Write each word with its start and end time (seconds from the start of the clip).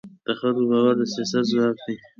د 0.25 0.27
خلکو 0.39 0.63
باور 0.71 0.93
د 0.99 1.01
سیاست 1.13 1.43
ځواک 1.49 1.77
دی 1.85 1.95